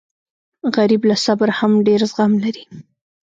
غریب 0.75 1.01
له 1.09 1.15
صبره 1.25 1.53
هم 1.59 1.71
ډېر 1.87 2.01
زغم 2.11 2.31
لري 2.43 2.63